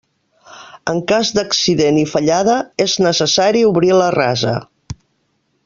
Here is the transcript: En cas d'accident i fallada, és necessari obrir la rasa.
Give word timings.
En 0.93 1.01
cas 1.11 1.31
d'accident 1.39 1.99
i 2.03 2.07
fallada, 2.13 2.57
és 2.87 2.97
necessari 3.07 3.63
obrir 3.73 3.93
la 3.99 4.09
rasa. 4.19 4.57